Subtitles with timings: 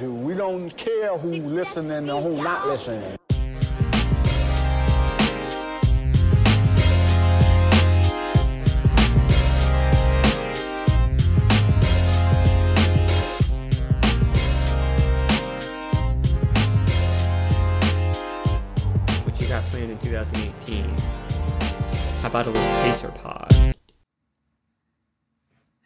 [0.00, 3.16] We don't care who listening and who not listening.
[19.22, 20.88] what you got planned in 2018.
[22.20, 23.74] How about a little Pacer Pod?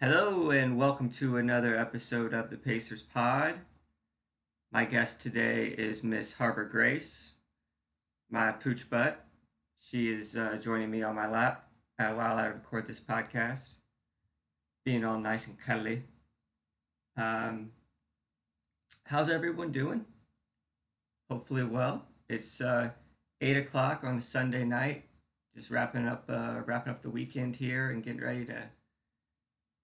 [0.00, 3.56] Hello, and welcome to another episode of the Pacers Pod.
[4.70, 7.36] My guest today is Miss Harbor Grace,
[8.28, 9.24] my pooch butt.
[9.78, 13.76] She is uh, joining me on my lap uh, while I record this podcast,
[14.84, 16.02] being all nice and cuddly.
[17.16, 17.70] Um,
[19.04, 20.04] how's everyone doing?
[21.30, 22.04] Hopefully, well.
[22.28, 22.90] It's uh,
[23.40, 25.06] eight o'clock on a Sunday night.
[25.54, 28.64] Just wrapping up, uh, wrapping up the weekend here and getting ready to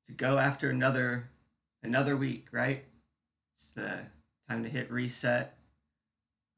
[0.08, 1.30] to go after another
[1.82, 2.48] another week.
[2.52, 2.84] Right?
[3.54, 4.04] It's uh,
[4.48, 5.56] time to hit reset.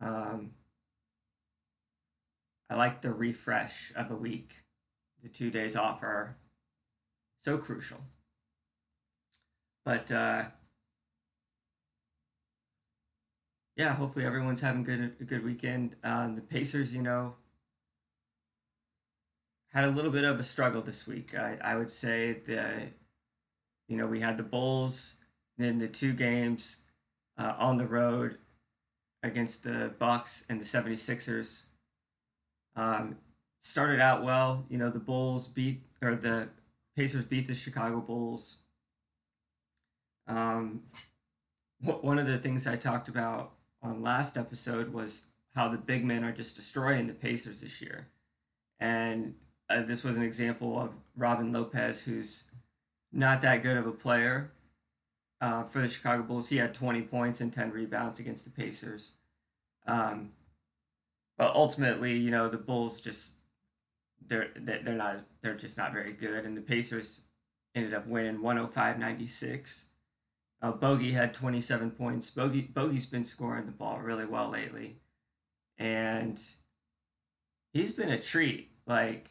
[0.01, 0.53] Um,
[2.69, 4.63] I like the refresh of a week.
[5.23, 6.37] The two days off are
[7.41, 7.99] so crucial.
[9.85, 10.45] But uh,
[13.77, 15.97] yeah, hopefully everyone's having good a good weekend.
[16.03, 17.35] Um, the Pacers, you know,
[19.73, 21.39] had a little bit of a struggle this week.
[21.39, 22.89] I, I would say the,
[23.89, 25.17] you know, we had the Bulls,
[25.57, 26.79] then the two games
[27.39, 28.39] uh, on the road
[29.23, 31.65] against the Bucks and the 76ers.
[32.75, 33.17] Um,
[33.61, 36.49] started out well, you know, the Bulls beat or the
[36.97, 38.59] Pacers beat the Chicago Bulls.
[40.27, 40.83] Um,
[41.81, 46.25] one of the things I talked about on last episode was how the big men
[46.25, 48.09] are just destroying the Pacers this year.
[48.81, 49.35] And
[49.69, 52.45] uh, this was an example of Robin Lopez, who's
[53.13, 54.51] not that good of a player
[55.41, 56.49] uh, for the Chicago Bulls.
[56.49, 59.13] He had 20 points and 10 rebounds against the Pacers.
[59.87, 60.31] Um,
[61.39, 63.35] but ultimately, you know, the Bulls just
[64.27, 67.21] they're they're not they're just not very good, and the Pacers
[67.75, 69.85] ended up winning 105-96.
[70.63, 72.31] Uh, Bogey had 27 points.
[72.31, 74.97] Bogey Bogey's been scoring the ball really well lately,
[75.79, 76.41] and
[77.73, 78.71] he's been a treat.
[78.87, 79.31] Like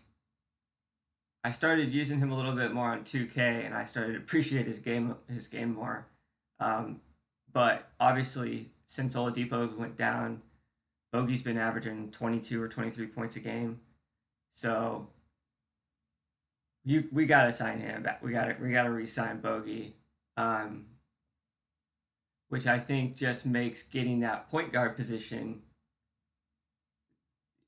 [1.45, 4.65] I started using him a little bit more on 2K, and I started to appreciate
[4.65, 6.07] his game his game more.
[6.59, 7.01] Um,
[7.53, 10.41] but obviously, since Oladipo went down,
[11.13, 13.79] Bogey's been averaging 22 or 23 points a game.
[14.49, 15.07] So
[16.83, 18.23] you we gotta sign him back.
[18.23, 19.97] We gotta we gotta re-sign Bogey.
[20.37, 20.87] Um,
[22.49, 25.61] which I think just makes getting that point guard position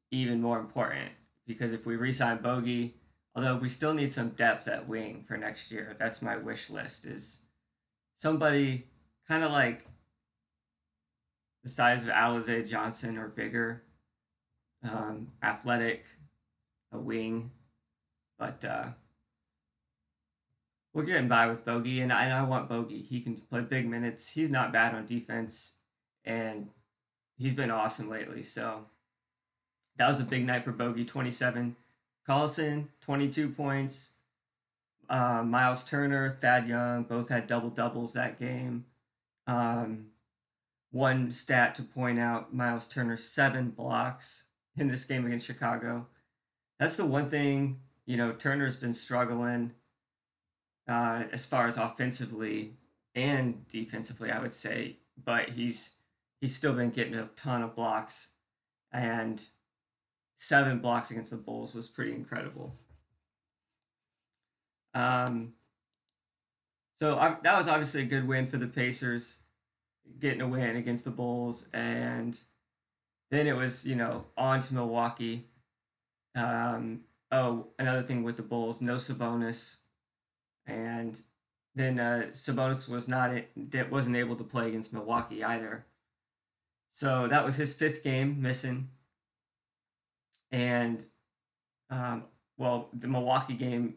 [0.09, 1.11] even more important.
[1.45, 2.97] Because if we re-sign Bogey,
[3.38, 7.06] although we still need some depth at wing for next year, that's my wish list.
[7.06, 7.42] Is
[8.16, 8.88] somebody
[9.28, 9.86] kind of like
[11.64, 13.84] the size of Alize Johnson or bigger,
[14.84, 16.03] um, athletic,
[16.92, 17.52] a wing,
[18.40, 18.88] but uh,
[20.96, 23.04] we're getting by with Bogey, and I, and I want Bogey.
[23.04, 24.31] He can play big minutes.
[24.31, 25.75] He's not bad on defense,
[26.25, 26.69] and
[27.38, 28.42] he's been awesome lately.
[28.42, 28.86] So
[29.98, 31.06] that was a big night for Bogey.
[31.06, 31.75] Twenty seven.
[32.27, 34.13] Collison, twenty two points.
[35.09, 38.85] Uh, Miles Turner, Thad Young, both had double doubles that game.
[39.45, 40.07] Um,
[40.91, 44.43] one stat to point out: Miles Turner seven blocks
[44.75, 46.07] in this game against Chicago.
[46.79, 48.33] That's the one thing you know.
[48.33, 49.73] Turner's been struggling
[50.88, 52.73] uh, as far as offensively
[53.15, 55.94] and defensively, I would say, but he's
[56.39, 58.29] he's still been getting a ton of blocks,
[58.91, 59.44] and
[60.38, 62.75] seven blocks against the Bulls was pretty incredible.
[64.94, 65.53] Um,
[66.96, 69.40] so I, that was obviously a good win for the Pacers,
[70.20, 72.40] getting a win against the Bulls, and
[73.30, 75.46] then it was you know on to Milwaukee.
[76.36, 79.78] Um, oh, another thing with the Bulls, no Sabonis
[80.68, 81.19] and
[81.75, 85.86] then uh, Sabonis was not that wasn't able to play against Milwaukee either.
[86.92, 88.90] So that was his fifth game missing,
[90.51, 91.03] and
[91.89, 92.25] um,
[92.57, 93.95] well, the Milwaukee game,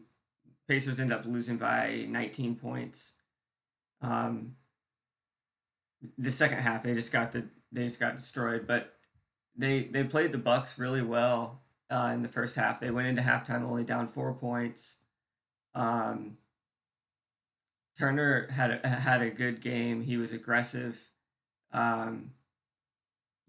[0.67, 3.15] Pacers end up losing by 19 points.
[4.01, 4.55] Um,
[6.17, 8.93] the second half, they just got the they just got destroyed, but
[9.55, 12.79] they they played the Bucks really well uh, in the first half.
[12.79, 14.97] They went into halftime only down four points.
[15.75, 16.37] Um,
[17.99, 20.01] Turner had a, had a good game.
[20.01, 20.99] He was aggressive.
[21.73, 22.31] Um,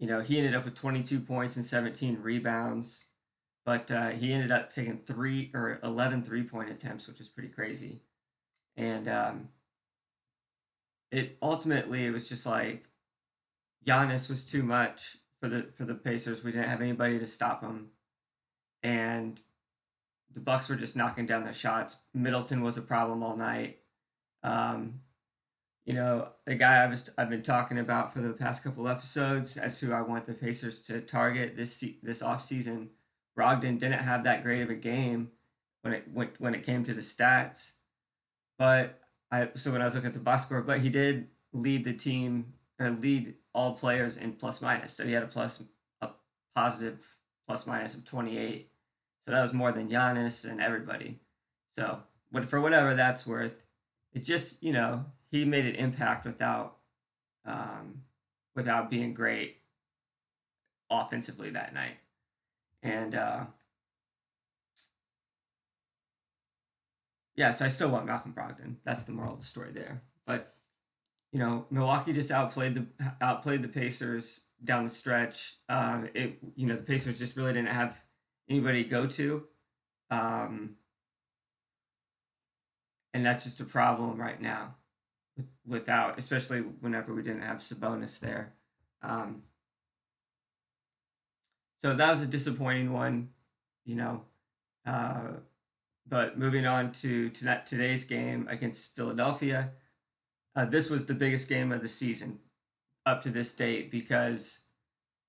[0.03, 3.05] you know, he ended up with 22 points and 17 rebounds,
[3.65, 7.47] but uh, he ended up taking three or 11 three point attempts, which is pretty
[7.47, 8.01] crazy.
[8.75, 9.47] And um,
[11.09, 12.89] it ultimately it was just like
[13.87, 16.43] Giannis was too much for the for the Pacers.
[16.43, 17.87] We didn't have anybody to stop him,
[18.83, 19.39] and
[20.33, 22.01] the Bucks were just knocking down the shots.
[22.13, 23.79] Middleton was a problem all night.
[24.43, 24.99] Um,
[25.85, 29.57] you know, the guy I was I've been talking about for the past couple episodes
[29.57, 32.89] as who I want the Pacers to target this this off season.
[33.37, 35.31] Brogdon didn't have that great of a game
[35.81, 37.73] when it went when it came to the stats,
[38.57, 38.99] but
[39.29, 41.93] I so when I was looking at the box score, but he did lead the
[41.93, 44.93] team or lead all players in plus minus.
[44.93, 45.63] So he had a plus
[46.01, 46.09] a
[46.55, 47.05] positive
[47.45, 48.69] plus minus of twenty eight.
[49.25, 51.19] So that was more than Giannis and everybody.
[51.75, 51.99] So,
[52.31, 53.65] but for whatever that's worth,
[54.13, 56.77] it just you know he made an impact without
[57.43, 58.03] um,
[58.55, 59.57] without being great
[60.91, 61.97] offensively that night,
[62.83, 63.45] and uh,
[67.35, 68.75] yeah, so I still want Malcolm Brogdon.
[68.85, 70.03] That's the moral of the story there.
[70.27, 70.53] But
[71.31, 72.85] you know, Milwaukee just outplayed the
[73.19, 75.55] outplayed the Pacers down the stretch.
[75.67, 77.97] Um, it you know the Pacers just really didn't have
[78.47, 79.45] anybody to go to.
[80.11, 80.75] Um,
[83.15, 84.75] and that's just a problem right now
[85.65, 88.53] without especially whenever we didn't have Sabonis there.
[89.01, 89.43] Um,
[91.81, 93.29] so that was a disappointing one,
[93.85, 94.21] you know.
[94.85, 95.33] Uh,
[96.07, 99.71] but moving on to, to today's game against Philadelphia,
[100.55, 102.39] uh, this was the biggest game of the season
[103.05, 104.59] up to this date because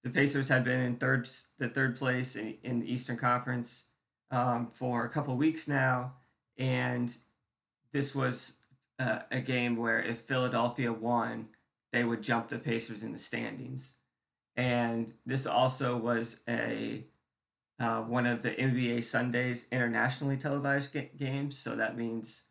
[0.03, 1.29] the Pacers had been in third
[1.59, 3.87] the third place in, in the Eastern Conference
[4.31, 6.13] um, for a couple weeks now,
[6.59, 7.17] and
[7.93, 8.59] this was
[8.99, 11.49] uh, a game where if Philadelphia won,
[11.93, 13.95] they would jump the Pacers in the standings,
[14.57, 17.05] and this also was a
[17.81, 21.59] uh, one of the NBA Sundays internationally televised ga- games.
[21.59, 22.45] So that means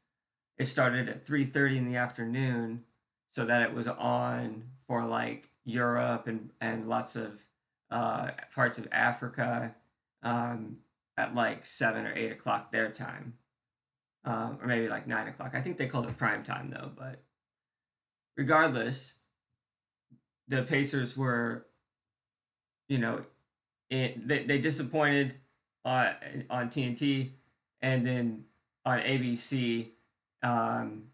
[0.57, 2.83] it started at three thirty in the afternoon,
[3.29, 7.41] so that it was on for like Europe and and lots of
[7.89, 9.75] uh, parts of Africa
[10.23, 10.77] um,
[11.17, 13.33] at like seven or eight o'clock their time,
[14.25, 15.51] um, or maybe like nine o'clock.
[15.53, 16.91] I think they called it prime time though.
[16.95, 17.23] But
[18.37, 19.15] regardless,
[20.47, 21.67] the Pacers were,
[22.87, 23.23] you know,
[23.89, 25.35] it, they they disappointed
[25.85, 26.13] on
[26.49, 27.31] on TNT
[27.81, 28.45] and then
[28.85, 29.89] on ABC.
[30.41, 31.05] Um,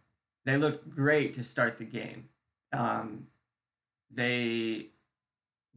[0.45, 2.29] they looked great to start the game.
[2.73, 3.27] Um,
[4.11, 4.87] they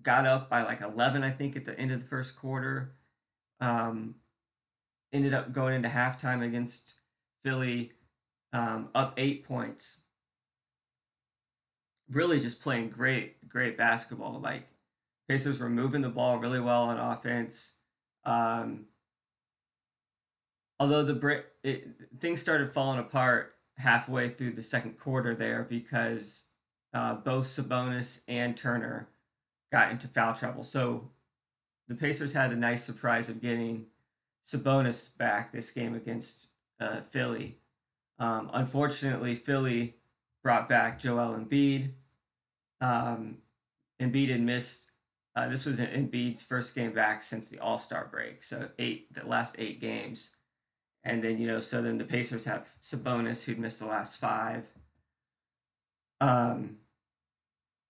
[0.03, 2.95] got up by like 11, I think, at the end of the first quarter.
[3.61, 4.17] Um,
[5.13, 6.95] ended up going into halftime against
[7.45, 7.93] Philly,
[8.53, 10.03] um, up eight points.
[12.11, 14.41] Really just playing great, great basketball.
[14.41, 14.69] Like
[15.29, 17.77] Pacers were moving the ball really well on offense.
[18.25, 18.87] Um,
[20.79, 21.89] although the it,
[22.21, 26.47] things started falling apart halfway through the second quarter there because
[26.93, 29.09] uh, both Sabonis and Turner
[29.71, 30.63] got into foul trouble.
[30.63, 31.11] So
[31.89, 33.87] the Pacers had a nice surprise of getting
[34.45, 36.49] Sabonis back this game against
[36.83, 37.59] uh, Philly.
[38.19, 39.97] Um, unfortunately, Philly
[40.43, 41.93] brought back Joel Embiid.
[42.81, 43.39] Um,
[44.01, 44.91] Embiid had missed.
[45.35, 49.27] Uh, this was Embiid's first game back since the All Star break, so eight the
[49.27, 50.37] last eight games,
[51.05, 54.65] and then you know so then the Pacers have Sabonis who'd missed the last five.
[56.21, 56.79] Um,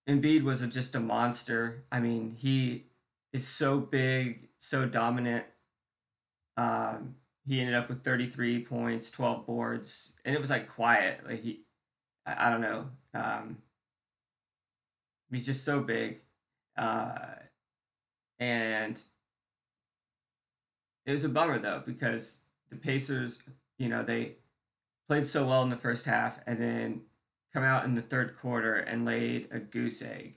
[0.07, 1.83] Embiid was a, just a monster.
[1.91, 2.85] I mean, he
[3.33, 5.45] is so big, so dominant.
[6.55, 11.21] Um, he ended up with 33 points, 12 boards, and it was like quiet.
[11.27, 11.61] Like he,
[12.25, 12.89] I, I don't know.
[13.13, 13.57] Um,
[15.31, 16.21] he's just so big,
[16.77, 17.17] uh,
[18.39, 19.01] and
[21.05, 23.43] it was a bummer though because the Pacers,
[23.77, 24.37] you know, they
[25.07, 27.01] played so well in the first half, and then
[27.53, 30.35] come out in the third quarter and laid a goose egg.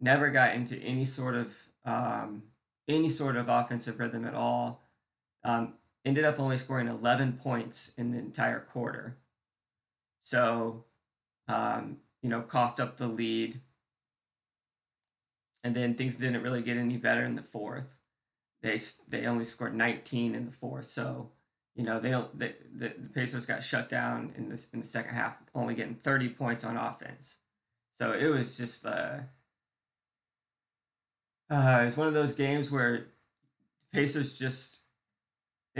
[0.00, 1.54] Never got into any sort of
[1.84, 2.44] um,
[2.88, 4.82] any sort of offensive rhythm at all.
[5.44, 9.16] Um, ended up only scoring 11 points in the entire quarter.
[10.22, 10.84] So,
[11.48, 13.60] um, you know, coughed up the lead.
[15.62, 17.98] And then things didn't really get any better in the fourth.
[18.62, 18.78] They
[19.08, 20.86] they only scored 19 in the fourth.
[20.86, 21.30] So,
[21.74, 24.86] you know they don't they, the, the Pacers got shut down in this in the
[24.86, 27.38] second half, only getting 30 points on offense.
[27.96, 29.18] So it was just uh,
[31.50, 33.06] uh it's one of those games where
[33.92, 34.79] Pacers just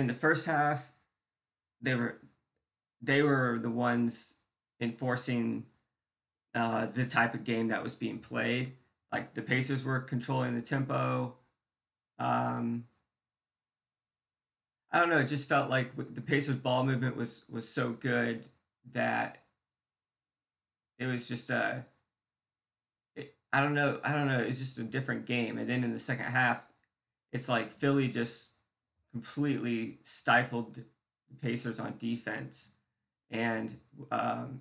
[0.01, 0.93] in the first half
[1.83, 2.19] they were
[3.03, 4.35] they were the ones
[4.81, 5.65] enforcing
[6.55, 8.73] uh, the type of game that was being played.
[9.13, 11.35] Like the Pacers were controlling the tempo.
[12.19, 12.85] Um,
[14.93, 15.19] I don't know.
[15.19, 18.49] It just felt like the Pacers' ball movement was was so good
[18.93, 19.39] that
[20.99, 21.85] it was just a.
[23.17, 24.01] It, I don't know.
[24.05, 24.41] I don't know.
[24.41, 25.59] It's just a different game.
[25.59, 26.67] And then in the second half,
[27.33, 28.55] it's like Philly just
[29.13, 32.73] completely stifled the Pacers on defense,
[33.31, 33.77] and
[34.11, 34.61] um,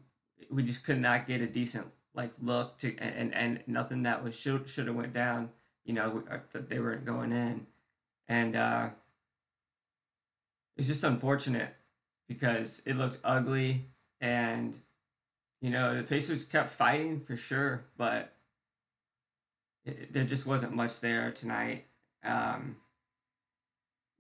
[0.50, 4.40] we just could not get a decent like look to and and nothing that was
[4.40, 5.50] should should have went down.
[5.86, 7.66] You know uh, that they weren't going in,
[8.28, 8.90] and uh,
[10.78, 11.76] it's just unfortunate
[12.28, 13.86] because it looked ugly
[14.22, 14.78] and
[15.62, 18.34] you know the Pacers kept fighting for sure, but
[20.12, 21.86] there just wasn't much there tonight.
[22.24, 22.78] Um,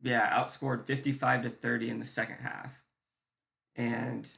[0.01, 2.82] yeah, outscored 55 to 30 in the second half.
[3.75, 4.29] And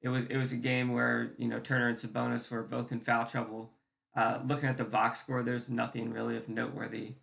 [0.00, 3.00] it was it was a game where, you know, Turner and Sabonis were both in
[3.00, 3.72] foul trouble.
[4.16, 7.14] Uh, looking at the box score, there's nothing really of noteworthy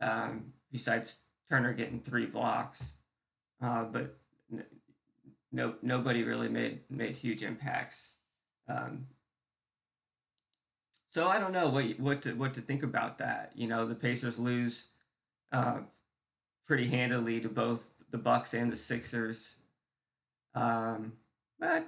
[0.00, 2.94] um, besides Turner getting three blocks.
[3.62, 4.16] Uh, but
[5.52, 8.12] no nobody really made made huge impacts.
[8.68, 9.06] Um,
[11.08, 13.52] so I don't know what what to what to think about that.
[13.54, 14.88] You know, the Pacers lose
[15.52, 15.78] uh,
[16.66, 19.56] pretty handily to both the Bucks and the Sixers,
[20.54, 21.12] um,
[21.58, 21.86] but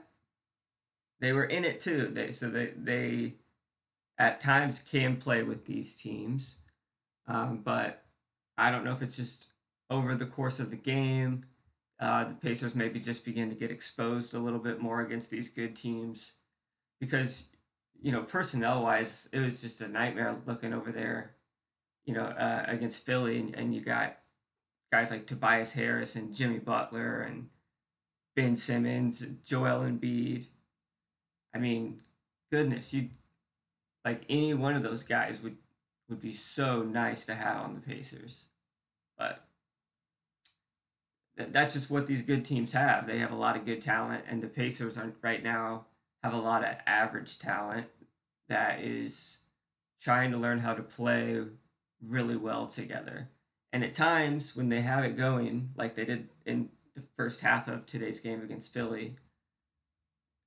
[1.21, 2.09] they were in it too.
[2.09, 3.35] They so they they
[4.19, 6.61] at times can play with these teams,
[7.29, 8.05] um, but
[8.59, 9.49] I don't know if it's just
[9.91, 11.45] over the course of the game.
[11.99, 15.49] Uh, the Pacers maybe just begin to get exposed a little bit more against these
[15.49, 16.35] good teams
[17.01, 17.49] because
[18.03, 21.35] you know, personnel wise, it was just a nightmare looking over there,
[22.05, 23.39] you know, uh, against Philly.
[23.39, 24.19] And, and you got
[24.91, 27.49] guys like Tobias Harris and Jimmy Butler and
[28.35, 30.47] Ben Simmons, and Joel Embiid.
[31.55, 32.03] I mean,
[32.53, 33.09] goodness, you
[34.05, 35.57] like any one of those guys would
[36.09, 38.47] would be so nice to have on the Pacers.
[39.19, 39.43] But
[41.37, 43.07] that's just what these good teams have.
[43.07, 45.87] They have a lot of good talent, and the Pacers are right now
[46.23, 47.87] have a lot of average talent
[48.49, 49.41] that is
[50.01, 51.43] trying to learn how to play
[52.07, 53.29] really well together.
[53.73, 57.69] And at times when they have it going, like they did in the first half
[57.69, 59.17] of today's game against Philly,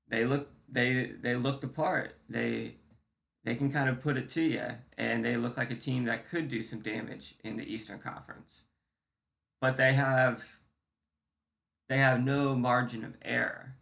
[0.07, 2.15] they look they they look the part.
[2.27, 2.75] They
[3.43, 4.65] they can kind of put it to you,
[4.97, 8.65] and they look like a team that could do some damage in the Eastern Conference.
[9.61, 10.59] But they have
[11.87, 13.75] they have no margin of error.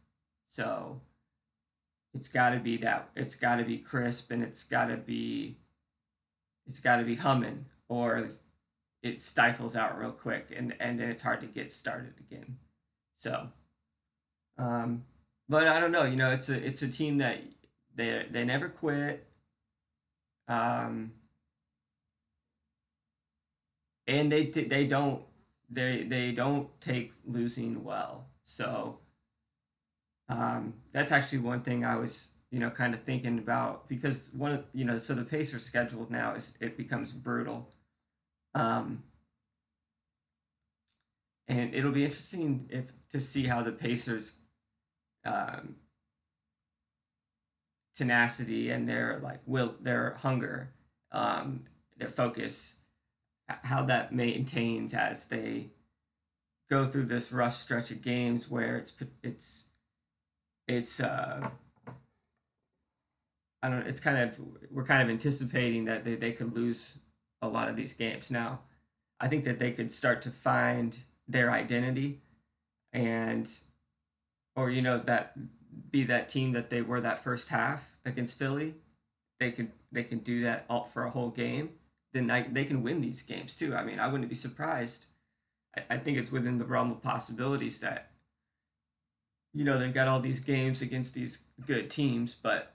[0.48, 1.02] So
[2.14, 5.58] it's got to be that it's got to be crisp and it's got to be
[6.66, 8.28] it's got to be humming or
[9.04, 12.58] it stifles out real quick and and then it's hard to get started again.
[13.18, 13.50] So
[14.58, 15.06] um
[15.50, 17.40] but i don't know you know it's a it's a team that
[17.96, 19.28] they they never quit.
[20.48, 21.12] Um
[24.08, 25.24] and they they don't
[25.70, 28.28] they they don't take losing well.
[28.44, 29.00] So
[30.30, 34.52] um, that's actually one thing I was, you know, kind of thinking about because one
[34.52, 37.70] of, you know, so the Pacers schedule now is it becomes brutal.
[38.56, 39.04] Um,
[41.48, 44.38] and it'll be interesting if to see how the Pacers
[45.26, 45.76] um,
[47.96, 50.70] tenacity and their like will their hunger
[51.12, 51.64] um,
[51.98, 52.78] their focus
[53.48, 55.70] how that maintains as they
[56.70, 59.66] go through this rough stretch of games where it's it's
[60.68, 61.50] it's uh
[63.64, 64.40] I don't know, it's kind of
[64.70, 67.00] we're kind of anticipating that they, they could lose
[67.42, 68.32] a lot of these games.
[68.32, 68.60] Now,
[69.20, 72.22] I think that they could start to find their identity
[72.94, 73.50] and
[74.56, 75.38] or you know that
[75.92, 78.76] be that team that they were that first half against Philly.
[79.40, 81.72] They could they can do that all for a whole game.
[82.14, 83.76] Then I, they can win these games too.
[83.76, 85.06] I mean, I wouldn't be surprised.
[85.76, 88.12] I, I think it's within the realm of possibilities that
[89.58, 92.74] you know, they've got all these games against these good teams, but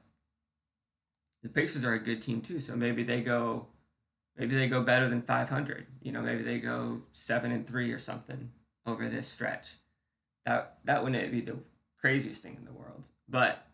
[1.44, 2.58] the Pacers are a good team too.
[2.58, 3.66] So maybe they go,
[4.36, 5.86] maybe they go better than 500.
[6.02, 8.50] You know, maybe they go seven and three or something
[8.86, 9.74] over this stretch.
[10.46, 11.56] That that wouldn't be the
[12.00, 13.66] craziest thing in the world, but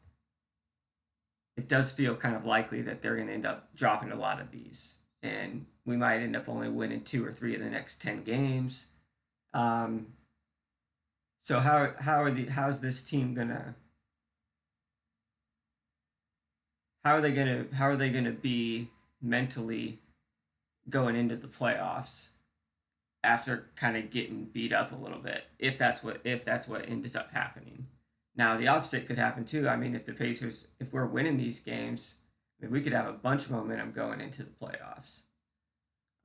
[1.56, 4.40] it does feel kind of likely that they're going to end up dropping a lot
[4.40, 8.02] of these, and we might end up only winning two or three of the next
[8.02, 8.88] ten games.
[9.54, 10.08] Um,
[11.40, 13.74] so how how are the how's this team gonna
[17.04, 18.90] how are they gonna how are they gonna be
[19.22, 19.98] mentally
[20.88, 22.30] going into the playoffs
[23.24, 26.88] after kind of getting beat up a little bit if that's what if that's what
[26.88, 27.86] ends up happening.
[28.36, 29.68] Now the opposite could happen too.
[29.68, 32.20] I mean if the pacers if we're winning these games
[32.60, 35.22] I mean, we could have a bunch of momentum going into the playoffs.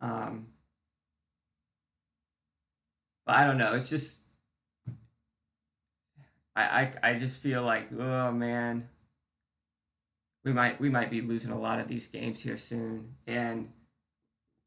[0.01, 0.48] Um
[3.25, 4.24] but i don't know it's just
[6.55, 8.89] I, I, I just feel like, oh man,
[10.43, 13.15] we might we might be losing a lot of these games here soon.
[13.25, 13.72] And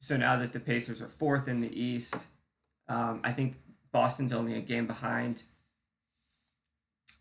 [0.06, 2.14] so now that the Pacers are fourth in the East,
[2.88, 3.56] um, I think
[3.90, 5.42] Boston's only a game behind.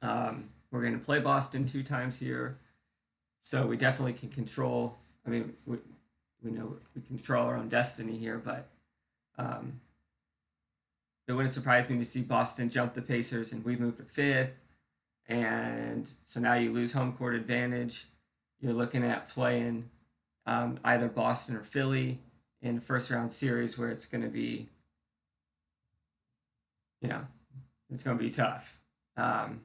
[0.04, 2.60] Um, we're going to play Boston two times here,
[3.42, 5.00] so we definitely can control.
[5.26, 5.78] I mean, we,
[6.44, 8.68] we know we control our own destiny here, but
[9.40, 9.80] um,
[11.28, 14.54] it wouldn't surprise me to see Boston jump the Pacers and we move to fifth.
[15.28, 18.06] And so now you lose home court advantage.
[18.60, 19.90] You're looking at playing
[20.46, 22.20] um, either Boston or Philly
[22.66, 24.68] in first round series where it's going to be,
[27.00, 27.22] you know,
[27.92, 28.82] it's going to be tough.
[29.16, 29.62] Um,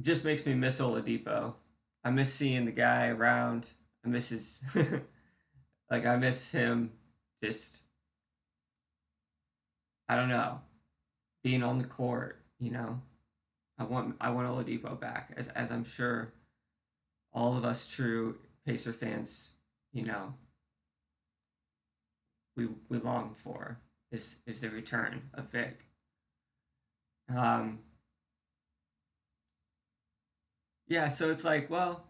[0.00, 1.54] just makes me miss Oladipo.
[2.02, 3.68] I miss seeing the guy around.
[4.04, 4.60] I miss his,
[5.90, 6.90] like, I miss him
[7.42, 7.82] just,
[10.08, 10.60] I don't know,
[11.44, 13.00] being on the court, you know.
[13.78, 16.32] I want I want Oladipo back, as as I'm sure
[17.32, 18.34] all of us true
[18.66, 19.52] Pacer fans,
[19.92, 20.34] you know,
[22.58, 23.78] we we long for
[24.12, 25.86] is is the return of Vic.
[27.34, 27.78] Um,
[30.88, 32.04] yeah, so it's like, well,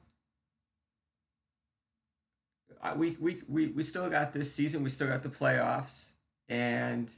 [2.96, 4.82] we we we we still got this season.
[4.82, 6.10] We still got the playoffs,
[6.48, 7.10] and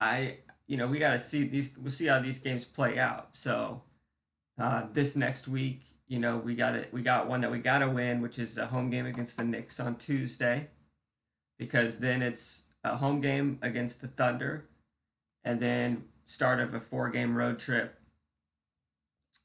[0.00, 1.76] I you know we got to see these.
[1.76, 3.36] We'll see how these games play out.
[3.36, 3.82] So
[4.58, 6.88] uh, this next week, you know, we got it.
[6.92, 9.44] We got one that we got to win, which is a home game against the
[9.44, 10.68] Knicks on Tuesday,
[11.62, 14.64] because then it's a home game against the Thunder,
[15.44, 17.98] and then start of a four-game road trip.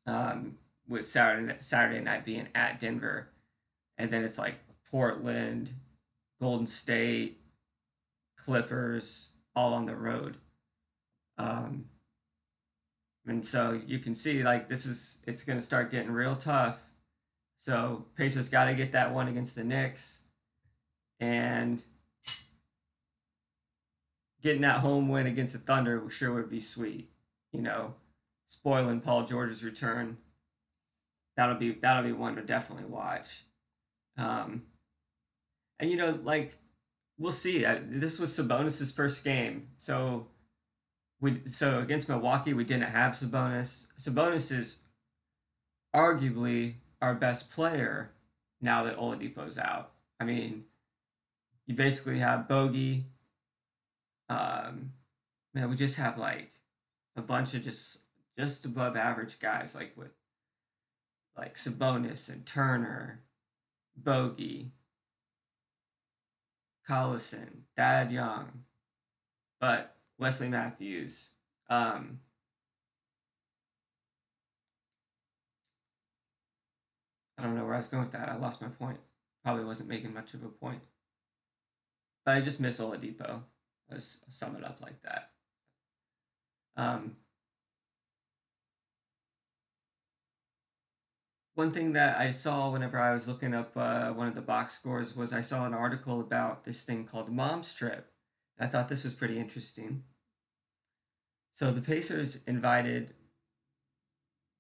[0.06, 0.58] Um,
[0.88, 3.30] with Saturday Saturday night being at Denver,
[3.98, 4.56] and then it's like
[4.90, 5.72] Portland,
[6.40, 7.42] Golden State,
[8.38, 10.38] Clippers, all on the road.
[11.38, 11.86] Um,
[13.26, 16.80] and so you can see like this is it's going to start getting real tough.
[17.60, 20.22] So Pacers got to get that one against the Knicks,
[21.20, 21.84] and
[24.42, 27.10] getting that home win against the Thunder sure would be sweet.
[27.52, 27.96] You know,
[28.48, 30.18] spoiling Paul George's return.
[31.36, 33.44] That'll be that'll be one to definitely watch.
[34.18, 34.64] Um,
[35.80, 36.58] and you know, like
[37.18, 37.66] we'll see.
[37.66, 40.28] I, this was Sabonis's first game, so
[41.22, 43.88] we so against Milwaukee we didn't have Sabonis.
[44.00, 44.82] Sabonis is
[45.96, 48.12] arguably our best player
[48.62, 49.92] now that Oladipo's out.
[50.20, 50.66] I mean,
[51.66, 53.06] you basically have Bogey.
[54.30, 54.94] Um,
[55.54, 56.52] man, we just have like
[57.16, 58.02] a bunch of just
[58.38, 60.12] just above average guys, like with
[61.38, 63.22] like Sabonis and Turner,
[63.96, 64.72] Bogey,
[66.90, 68.64] Collison, Thad Young,
[69.60, 71.32] but Wesley Matthews.
[71.70, 72.20] Um,
[77.38, 78.30] I don't know where I was going with that.
[78.30, 78.98] I lost my point.
[79.44, 80.82] Probably wasn't making much of a point.
[82.26, 83.42] But I just miss Oladipo.
[83.90, 85.32] Let's sum it up like that.
[86.76, 87.18] Um,
[91.56, 94.76] one thing that I saw whenever I was looking up uh, one of the box
[94.76, 98.12] scores was I saw an article about this thing called Mom's Trip.
[98.60, 100.04] I thought this was pretty interesting.
[101.54, 103.16] So the Pacers invited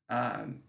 [0.10, 0.62] um,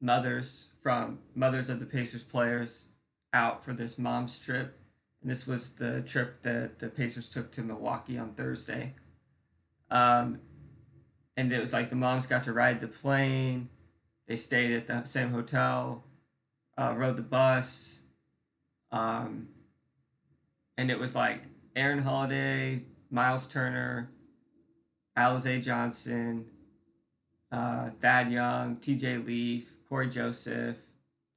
[0.00, 2.88] mothers from mothers of the Pacers players
[3.32, 4.78] out for this mom's trip.
[5.24, 8.92] And this was the trip that the Pacers took to Milwaukee on Thursday.
[9.90, 10.38] Um,
[11.34, 13.70] and it was like the moms got to ride the plane.
[14.28, 16.04] They stayed at the same hotel,
[16.76, 18.00] uh, rode the bus.
[18.92, 19.48] Um,
[20.76, 24.10] and it was like Aaron Holiday, Miles Turner,
[25.16, 26.44] Alize Johnson,
[27.50, 30.76] uh, Thad Young, TJ Leaf, Cory Joseph,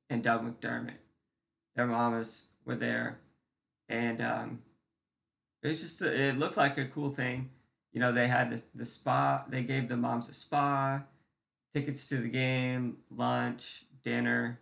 [0.09, 0.99] and Doug McDermott.
[1.77, 3.19] Their mamas were there.
[3.89, 4.61] And um,
[5.63, 7.49] it was just, a, it looked like a cool thing.
[7.93, 11.03] You know, they had the, the spa, they gave the moms a spa,
[11.73, 14.59] tickets to the game, lunch, dinner.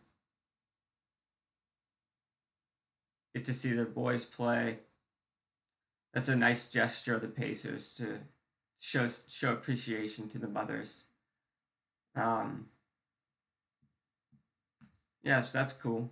[3.34, 4.80] Get to see their boys play
[6.16, 8.20] that's a nice gesture of the Pacers to
[8.80, 11.04] show show appreciation to the mothers.
[12.16, 12.68] Um,
[15.24, 16.10] yeah, so that's cool.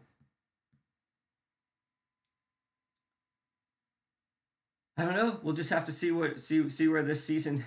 [4.96, 5.40] I don't know.
[5.42, 7.66] We'll just have to see what see see where this season,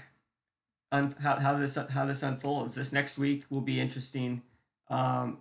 [0.92, 2.74] un, how how this how this unfolds.
[2.74, 4.42] This next week will be interesting.
[4.88, 5.38] Um,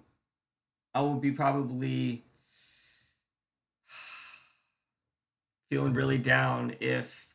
[0.93, 2.23] I will be probably
[5.69, 7.33] feeling really down if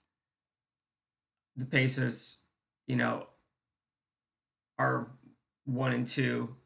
[1.56, 2.38] the Pacers,
[2.86, 3.26] you know,
[4.78, 5.10] are
[5.64, 6.56] one and two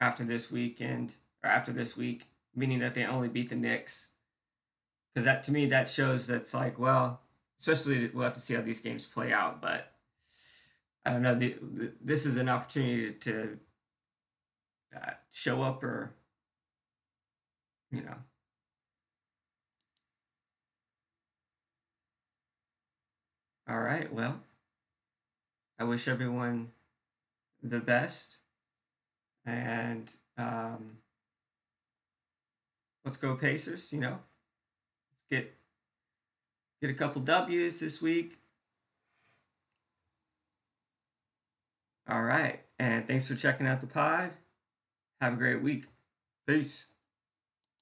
[0.00, 4.08] after this weekend, or after this week, meaning that they only beat the Knicks.
[5.16, 7.22] Because that to me that shows that's like well,
[7.58, 9.94] especially we'll have to see how these games play out, but
[11.06, 11.34] I don't know.
[11.34, 13.58] The, the, this is an opportunity to
[14.94, 16.12] uh, show up or
[17.90, 18.16] you know
[23.70, 24.40] all right well
[25.78, 26.72] i wish everyone
[27.62, 28.38] the best
[29.46, 30.98] and um,
[33.04, 34.18] let's go pacers you know
[35.30, 35.54] get
[36.80, 38.38] get a couple w's this week.
[42.08, 42.60] All right.
[42.78, 44.30] And thanks for checking out the pod.
[45.20, 45.86] Have a great week.
[46.46, 46.86] Peace